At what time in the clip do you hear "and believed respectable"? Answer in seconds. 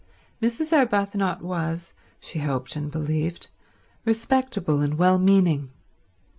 2.75-4.79